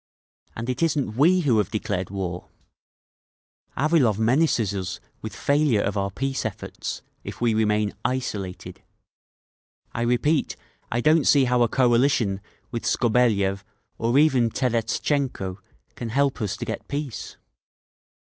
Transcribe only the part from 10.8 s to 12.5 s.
I don't see how a coalition